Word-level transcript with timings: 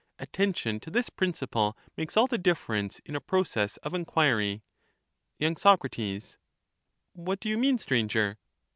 Attention 0.17 0.79
to 0.79 0.89
this 0.89 1.11
prin 1.11 1.31
ciple 1.31 1.75
makes 1.95 2.17
all 2.17 2.25
the 2.25 2.39
difference 2.39 2.97
in 3.05 3.15
a 3.15 3.21
process 3.21 3.77
of 3.83 3.93
enquiry, 3.93 4.63
y. 5.39 5.53
Soc. 5.55 5.83
What 7.13 7.39
do 7.39 7.47
you 7.47 7.57
mean, 7.59 7.77
Stranger? 7.77 8.39